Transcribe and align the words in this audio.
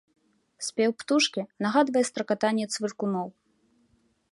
Спеў 0.67 0.91
птушкі 1.01 1.41
нагадвае 1.67 2.03
стракатанне 2.11 2.65
цвыркуноў. 2.77 3.27